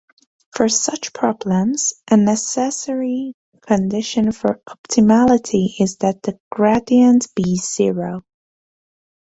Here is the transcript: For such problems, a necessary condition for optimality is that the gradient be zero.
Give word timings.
For 0.55 0.67
such 0.67 1.13
problems, 1.13 1.93
a 2.09 2.17
necessary 2.17 3.35
condition 3.61 4.31
for 4.31 4.59
optimality 4.67 5.79
is 5.79 5.97
that 5.97 6.23
the 6.23 6.39
gradient 6.49 7.27
be 7.35 7.55
zero. 7.55 8.23